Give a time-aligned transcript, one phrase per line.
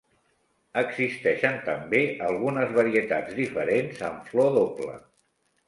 [0.81, 5.01] Existeixen també algunes varietats diferents amb flor doble.